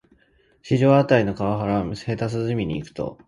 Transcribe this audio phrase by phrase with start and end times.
[0.63, 2.15] 四条あたりの河原へ夕
[2.49, 3.19] 涼みに行くと、